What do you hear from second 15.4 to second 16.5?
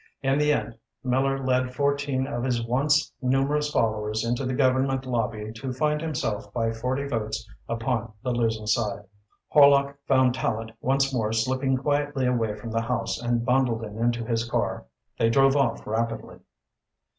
off rapidly.